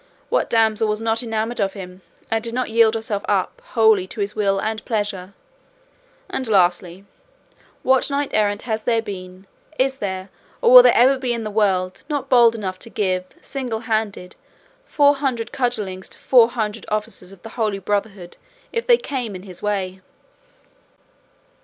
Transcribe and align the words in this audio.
What 0.29 0.49
damsel 0.49 0.87
was 0.87 0.99
not 0.99 1.21
enamoured 1.21 1.59
of 1.61 1.73
him 1.73 2.01
and 2.31 2.43
did 2.43 2.55
not 2.55 2.71
yield 2.71 2.95
herself 2.95 3.23
up 3.29 3.61
wholly 3.75 4.07
to 4.07 4.19
his 4.19 4.35
will 4.35 4.59
and 4.59 4.83
pleasure? 4.83 5.35
And, 6.27 6.47
lastly, 6.47 7.05
what 7.83 8.09
knight 8.09 8.31
errant 8.33 8.63
has 8.63 8.81
there 8.81 9.03
been, 9.03 9.45
is 9.77 9.99
there, 9.99 10.29
or 10.59 10.71
will 10.71 10.81
there 10.81 10.95
ever 10.95 11.19
be 11.19 11.33
in 11.33 11.43
the 11.43 11.51
world, 11.51 12.03
not 12.09 12.29
bold 12.29 12.55
enough 12.55 12.79
to 12.79 12.89
give, 12.89 13.25
single 13.41 13.81
handed, 13.81 14.35
four 14.85 15.17
hundred 15.17 15.51
cudgellings 15.51 16.09
to 16.09 16.17
four 16.17 16.49
hundred 16.49 16.87
officers 16.89 17.31
of 17.31 17.43
the 17.43 17.49
Holy 17.49 17.77
Brotherhood 17.77 18.37
if 18.73 18.87
they 18.87 18.97
come 18.97 19.35
in 19.35 19.43
his 19.43 19.61
way?" 19.61 20.01